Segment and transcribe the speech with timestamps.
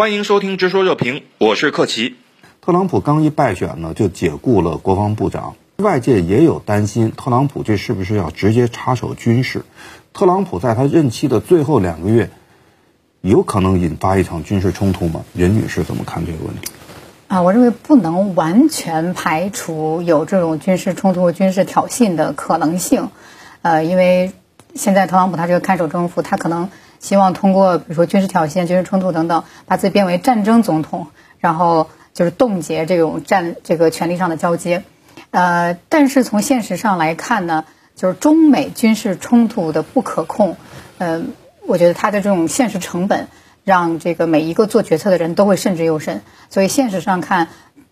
[0.00, 2.16] 欢迎收听《直说热评》，我是克奇。
[2.62, 5.56] 特朗普刚一败选呢，就解雇了国防部长。
[5.76, 9.62] 外界也有担心，特朗普这是不是要直接插手军事？
[10.14, 12.30] 特朗普在他任期的最后两个月，
[13.20, 15.22] 有可能引发一场军事冲突吗？
[15.34, 16.72] 任女士怎么看这个问题？
[17.28, 23.10] 啊，我认为不能完全排除有这种军事冲突、军事挑衅的可能性。
[23.60, 24.32] 呃，因为
[24.74, 26.70] 现在特朗普他这个看守政府，他可能。
[27.00, 31.08] 希望通过比如说军事挑衅、军事冲突等等，把自己变为战争总统，
[31.40, 34.84] 然后就是冻结这种战这个权力上的交接。
[35.30, 37.64] 呃，但是从现实上来看呢，
[37.96, 40.56] 就是中美军事冲突的不可控，
[40.98, 41.22] 呃，
[41.66, 43.28] 我觉得它的这种现实成本，
[43.64, 46.20] 让这个每一个做决策的人都会慎之又慎。
[46.50, 47.48] 所以现实上看，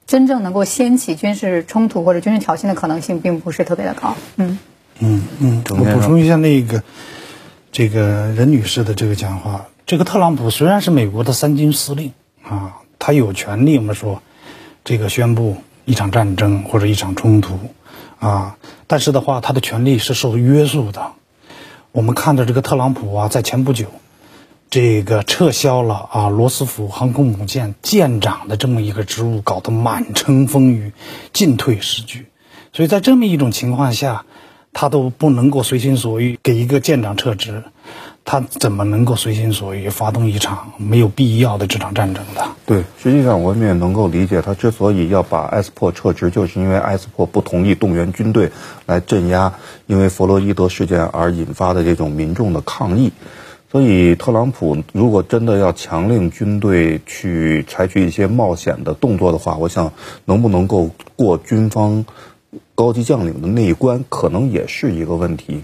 [0.06, 4.16] 真正能够掀起军事冲突或者军事挑衅的可能性，并不是特别的高。
[4.36, 4.58] 嗯
[4.98, 6.82] 嗯嗯，我补充一下那个。
[7.78, 14.20] 这个任女士的这个讲话，这个特朗普虽然是美国的三军司令啊，他有权利我们说，
[14.82, 17.56] 这个宣布一场战争或者一场冲突
[18.19, 18.56] 啊，
[18.89, 21.12] 但是的话，他的权利是受约束的。
[21.92, 23.86] 我们看到这个特朗普啊，在前不久，
[24.70, 30.91] 这个撤销了啊罗斯福航空母舰舰长的这么一个职务，搞得满城风雨，
[31.33, 32.27] 进退失据。
[32.72, 34.24] 所以在这么一种情况下。
[34.80, 37.64] 他都不能够随心所欲给一个舰长撤职，
[38.24, 42.46] 他怎么能够随心所欲发动一场没有必要的这场战争的？
[42.64, 48.52] 对，实际上我们也能够理解，他之所以要把埃斯珀撤职，就是因为埃斯珀不同意动员军队
[48.86, 49.52] 来镇压
[49.88, 53.10] 因为弗洛伊德事件而引发的这种民众的抗议。
[53.72, 59.92] 所以，特朗普如果真的要强令军队去采取一些冒险的动作的话，我想
[60.24, 62.04] 能不能够过军方？
[62.74, 65.62] 高级将领的那一关可能也是一个问题，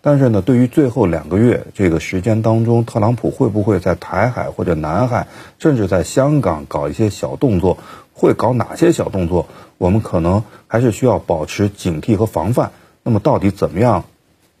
[0.00, 5.26] 但是呢，对于最后两个月这个时间当中，特朗普会不会在台海或者南海，
[5.58, 7.78] 甚至在香港搞一些小动作，
[8.12, 12.70] 会搞哪些小动作，我们可能还是需要保持警惕和防范。
[13.02, 14.04] 那么，到底怎么样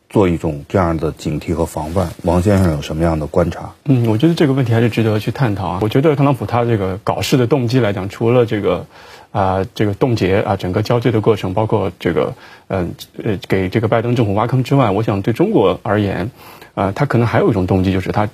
[0.08, 2.10] 做一种这样的警惕和防范？
[2.24, 3.74] 王先生有什么样的观察？
[3.84, 5.78] 嗯，我觉得这个问题还是值得去探讨啊。
[5.82, 8.86] 我觉得特朗普他这个搞事的动机来讲，除了这个。
[9.32, 12.34] 啊，这个冻结啊，整个交接的过程，包括这个，
[12.66, 16.32] 嗯，呃，给这个拜登政府挖坑之外，我想对中国而言，
[16.74, 18.28] 啊，他可能还有一种动机，就是他，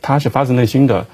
[0.00, 1.06] 他是发自内心的，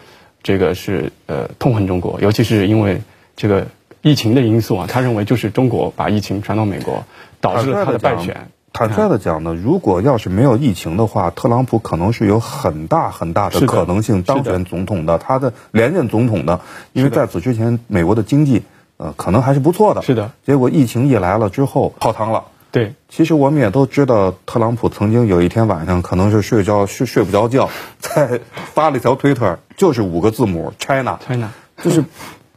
[0.44, 3.02] 这个是呃痛恨中国，尤其是因为
[3.34, 3.66] 这个
[4.02, 7.02] 疫情的因素啊，他认为就是中国把疫情传到美国，
[7.40, 8.48] 导致了他的败选。
[8.72, 16.60] 坦率的讲呢，如果要是没有疫情的话，特朗普可能是有很大很大的可能性当选总统的，他的连任总统的，
[16.92, 18.62] 因为在此之前，美国的经济。
[18.96, 20.02] 呃，可能还是不错的。
[20.02, 22.44] 是的，结果疫情一来了之后泡汤了。
[22.70, 31.50] 对，其实我们也都知道，特朗普曾经有一天晚上可能是睡着睡睡不着觉， 在发了一条推特，就是五个字母 China China，
[31.80, 32.04] 就是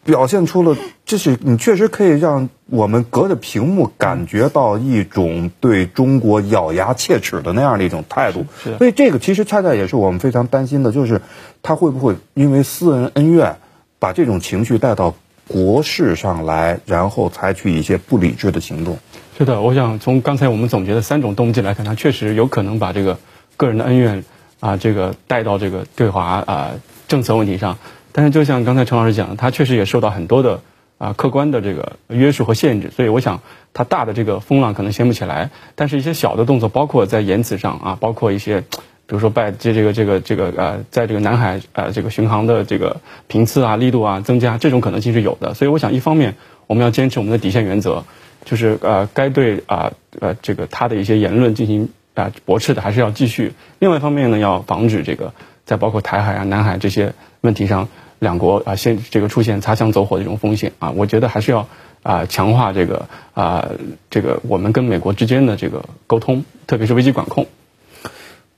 [0.03, 0.75] 表现出了，
[1.05, 8.47] 这是你确实可以让我们隔着屏幕感觉到一种对中国咬牙切齿的那样的一种态度。
[8.63, 11.21] 是所以这个其实恰恰也是我们非常担心的，就是
[11.61, 13.57] 他会不会因为私人恩怨，
[13.99, 15.13] 把这种情绪带到。
[15.47, 18.97] 国事上来，然后采取一些不理智的行动。
[19.37, 23.17] 是的，我想从刚才我们总结的三种动机来看，他确实有可能把这个
[23.55, 24.23] 个人的恩怨
[24.59, 26.71] 啊，这个带到这个对华啊
[27.07, 27.77] 政策问题上。
[28.11, 30.61] 但是，就像刚才陈老师讲的，他确实也受到很多的
[30.97, 32.91] 啊客观的这个约束和限制。
[32.95, 33.41] 所以，我想
[33.73, 38.63] 他大的这个风浪可能掀不起来，但是一些小的动作，包括在言辞上啊，包括一些。
[39.07, 45.53] 比如说，拜这这个这个这个呃，在这个南海呃这个巡航的这个频次啊、力度啊增加，这种可能性是有的。
[45.53, 46.35] 所以，我想一方面
[46.67, 48.03] 我们要坚持我们的底线原则，
[48.43, 53.53] 就是呃该对啊呃这个他的一些言论进行啊驳斥的，还是要继续。
[53.79, 55.33] 另外一方面呢，要防止这个
[55.65, 57.87] 在包括台海啊、南海这些问题上，
[58.19, 61.69] 两国啊现这个出现擦枪走火的这种风险啊，我觉得还是要
[62.03, 63.69] 啊强化这个啊
[64.09, 67.47] 这个我们跟美国之间的这个沟通，特别是危机管控。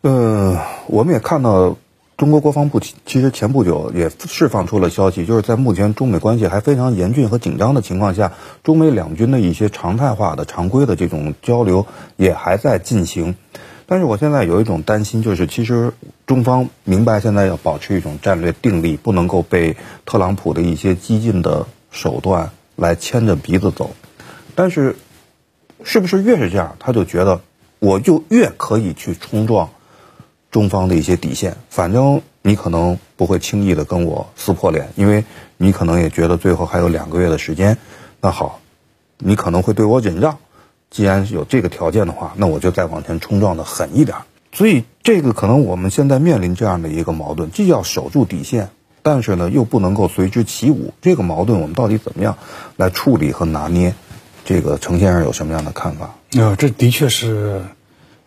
[0.02, 1.76] 呃，我们也看到，
[2.16, 8.32] 中国国防部其实前不久也释放出了消息，就是在目前中美关系还非常严峻和紧张的情况下，
[8.64, 11.86] 中美两军的一些常态化的、常规的这种交流
[12.16, 13.36] 也还在进行。
[13.88, 15.92] 但是我现在有一种担心，就是其实
[16.26, 19.76] 中方明白现在要保持一种战略定力，不能够被
[20.06, 23.92] 特朗普的一些激进的手段来牵着鼻子走。
[24.56, 24.96] 但是，
[25.84, 27.42] 是不是越是这样，他就觉得
[27.80, 29.70] 我就越可以去冲撞？
[30.52, 35.24] 中方的一些底线，反正你可能不会轻易的跟我撕破脸，因为
[35.58, 37.78] 你可能也觉得最后还有两个月的时间。
[38.22, 38.60] 那好，
[39.18, 40.38] 你可能会对我忍让。
[40.90, 44.18] 既然有这个条件的话，那我就再往前冲撞的狠一点。
[44.52, 48.70] 所以这个可能我们现在面临这样的一个矛盾，既要守住底线，
[49.04, 52.38] 但是呢又不能够随之起舞，这个矛盾我们到底怎么样
[52.76, 53.94] 来处理和拿捏？
[54.46, 56.16] 这个程先生有什么样的看法？
[56.36, 57.62] 呃，这的确是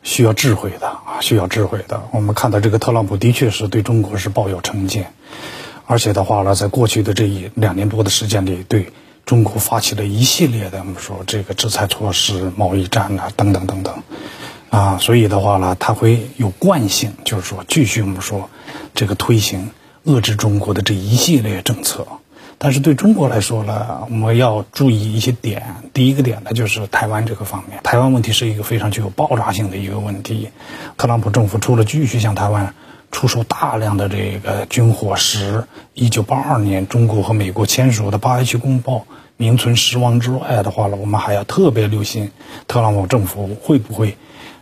[0.05, 0.89] 需要智慧的，
[1.23, 2.03] 需要智慧的。
[2.11, 5.15] 我们看到这个特朗普的确是对中国是抱有成见，
[5.87, 8.93] 而且的话呢，在过去的这一两年多的时间里，对
[9.25, 14.03] 中国发起了一系列的我们说这个制裁措施、贸易战啊等等等等
[14.69, 18.51] 啊，所以的话呢，他会有惯性，就是说继续我们说
[18.95, 19.71] 这个推行
[20.05, 22.07] 遏制中国的这一系列政策。
[22.65, 25.75] 但是对中国来说呢，我们要注意一些点。
[25.93, 30.49] 第一个点呢，就是台湾这个方面，台湾问题是一个非常具有爆炸性的一个问题。
[30.97, 32.73] 特朗普政府除了继续向台湾
[33.11, 39.07] 出售大量的这个军火时，一九八二年中国和美国签署的八一七公报
[39.37, 42.31] 名存实亡之外的话呢，我们还要特别留心
[42.69, 44.17] 特朗普政府会不会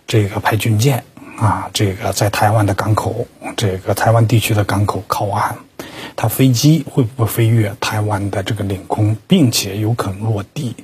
[0.07, 1.05] 这个派军舰
[1.37, 3.27] 啊，这个在台湾的港口，
[3.59, 5.59] 这个台湾地区的港口靠岸。
[6.17, 10.75] 它飞机会不会飞越台湾的这个领空，并且有可能落地？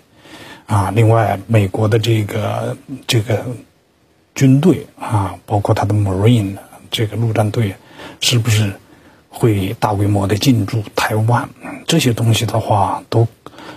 [0.67, 2.77] 啊，另外，美国的这个
[3.07, 3.47] 这个
[4.35, 6.57] 军队啊，包括他的 Marine
[6.91, 7.75] 这个陆战队，
[8.21, 8.73] 是不是
[9.29, 11.49] 会大规模的进驻台湾？
[11.87, 13.29] 这些东西的话，都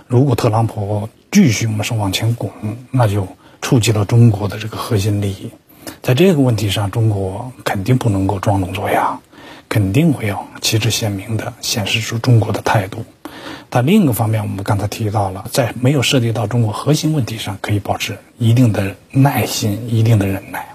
[0.08, 2.50] 如果特朗普继续我们是往前拱，
[2.90, 3.28] 那就
[3.62, 5.50] 触及了中国的这个核心利益。
[6.02, 9.20] 在这个问题上，中国肯定不能够装聋作哑。
[9.70, 13.04] 肯定会要旗帜鲜明的显示出中国的态度，
[13.70, 20.66] 但另一个方面，我们刚才提到了，在没有涉及到中国核心问题上，可以保持一定的耐心、一定的忍耐。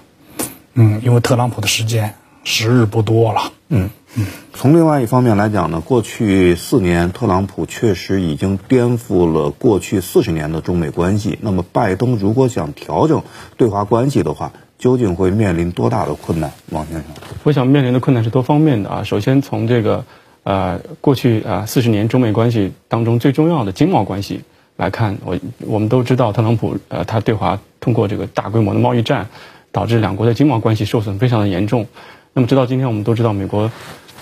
[0.72, 3.52] 嗯，因为特朗普的时间时日不多了。
[3.68, 4.26] 嗯嗯。
[4.54, 11.38] 从另外一方面来讲呢，过去四年，特朗普确实已经颠覆了过去四十年的中美关系。
[11.42, 13.22] 那么，拜登如果想调整
[13.58, 17.04] 对华关系的话，究竟会面临多大的困难，王先生？
[17.44, 19.02] 我想面临的困难是多方面的啊。
[19.04, 20.04] 首先从这个，
[20.42, 24.42] 呃，过去啊四十年中美关系当中最重要的经贸关系
[24.76, 29.28] 来看，我我们都知道特朗普呃他对华通过这个大规模的贸易战，
[29.72, 31.86] 导致两国的经贸关系受损非常的严重。
[32.34, 33.70] 那么直到今天我们都知道美国，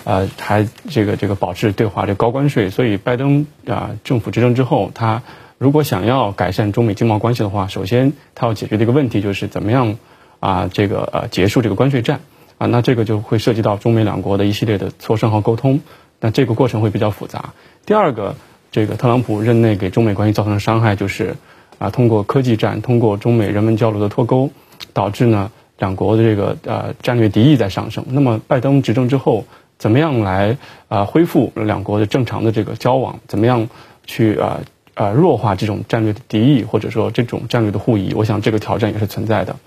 [0.05, 5.21] 呃还这个这个保持对华这高关税，所以拜登啊政府执政之后，他
[5.57, 9.97] 如果想要改善中美经贸关系的话，首先他要解决的一个问题就是怎么样。
[10.45, 12.19] 啊，这个呃，结束这个关税战，
[12.59, 15.81] 啊，那这个就会涉及到中美两国的一系列的磋商和沟通，
[16.19, 17.55] 那这个过程会比较复杂。
[17.83, 18.35] 第二个，
[18.71, 21.35] 这个特朗普任内给中美关系造成的伤害就是，
[21.79, 24.51] 啊，通过科技战，通过中美人文交流的脱钩，
[24.93, 28.05] 导致呢两国的这个呃战略敌意在上升。
[28.09, 29.45] 那么拜登执政之后，
[29.79, 30.57] 怎么样来
[30.89, 33.19] 啊恢复两国的正常的这个交往？
[33.27, 33.67] 怎么样
[34.05, 34.61] 去啊？
[34.95, 39.57] 呃，弱化这种战略的敌意，或者说这种战略的互疑，我想这个挑战也是存在的。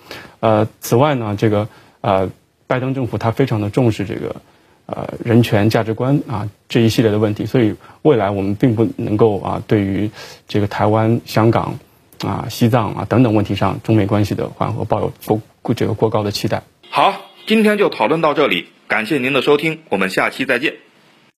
[0.40, 1.68] 呃，此外呢，这个
[2.00, 2.30] 呃，
[2.66, 4.36] 拜登政府他非常的重视这个
[4.86, 10.10] 呃人权价值观啊这一系列的问题，所以未来我们并不能够啊对于
[10.48, 11.78] 这个台湾、香港
[12.24, 15.12] 啊、西藏啊等等问题上中美关系的缓和抱有
[15.60, 16.62] 过这个过高的期待。
[16.88, 17.12] 好，
[17.46, 20.87] 今天就讨论到这里，感谢您的收听，我们下期再见。